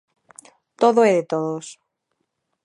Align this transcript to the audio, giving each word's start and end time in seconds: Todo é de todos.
Todo 0.81 0.99
é 1.11 1.13
de 1.19 1.25
todos. 1.33 1.65